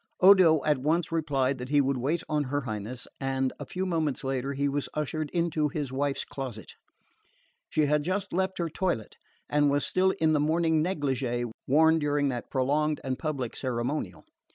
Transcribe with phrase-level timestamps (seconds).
[0.19, 4.23] Odo at once replied that he would wait on her Highness; and a few moments
[4.23, 6.73] later he was ushered into his wife's closet.
[7.69, 9.15] She had just left her toilet,
[9.47, 14.25] and was still in the morning negligee worn during that prolonged and public ceremonial.